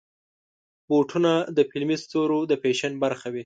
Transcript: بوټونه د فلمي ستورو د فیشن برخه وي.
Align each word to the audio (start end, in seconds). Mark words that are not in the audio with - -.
بوټونه 0.87 1.31
د 1.57 1.59
فلمي 1.69 1.97
ستورو 2.03 2.39
د 2.49 2.53
فیشن 2.61 2.91
برخه 3.03 3.27
وي. 3.33 3.39